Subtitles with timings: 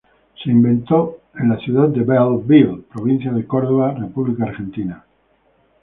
[0.43, 5.05] Se inventó en la ciudad de Bell Ville, Provincia de Córdoba, República Argentina.